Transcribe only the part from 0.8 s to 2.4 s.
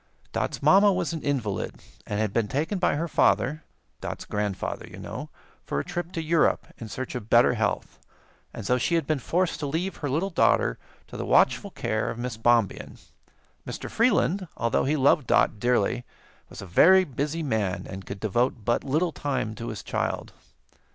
was an invalid, and had